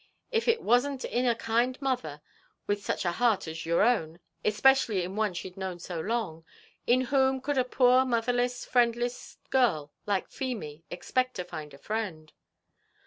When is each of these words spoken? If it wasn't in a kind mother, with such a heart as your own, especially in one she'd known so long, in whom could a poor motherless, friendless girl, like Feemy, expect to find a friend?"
If 0.31 0.47
it 0.47 0.63
wasn't 0.63 1.05
in 1.05 1.27
a 1.27 1.35
kind 1.35 1.79
mother, 1.79 2.21
with 2.65 2.83
such 2.83 3.05
a 3.05 3.11
heart 3.11 3.47
as 3.47 3.67
your 3.67 3.83
own, 3.83 4.19
especially 4.43 5.03
in 5.03 5.15
one 5.15 5.35
she'd 5.35 5.55
known 5.55 5.77
so 5.77 5.99
long, 5.99 6.43
in 6.87 7.01
whom 7.01 7.39
could 7.39 7.59
a 7.59 7.63
poor 7.63 8.03
motherless, 8.03 8.65
friendless 8.65 9.37
girl, 9.51 9.91
like 10.07 10.27
Feemy, 10.27 10.83
expect 10.89 11.35
to 11.35 11.43
find 11.43 11.71
a 11.75 11.77
friend?" 11.77 12.33